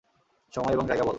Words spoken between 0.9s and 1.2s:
বল।